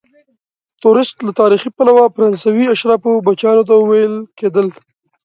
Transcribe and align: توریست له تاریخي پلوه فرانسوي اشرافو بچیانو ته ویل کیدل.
توریست 0.81 1.17
له 1.25 1.31
تاریخي 1.41 1.69
پلوه 1.77 2.03
فرانسوي 2.15 2.65
اشرافو 2.73 3.11
بچیانو 3.25 3.63
ته 3.69 3.75
ویل 3.77 4.13
کیدل. 4.37 4.67